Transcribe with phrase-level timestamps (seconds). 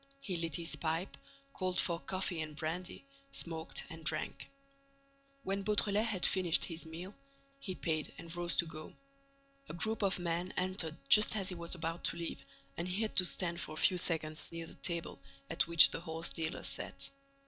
[0.19, 1.15] He lit his pipe,
[1.53, 4.49] called for coffee and brandy, smoked and drank.
[5.43, 7.13] When Beautrelet had finished his meal,
[7.59, 8.95] he paid and rose to go.
[9.69, 12.43] A group of men entered just as he was about to leave
[12.77, 15.19] and he had to stand for a few seconds near the table
[15.51, 17.11] at which the horse dealer sat.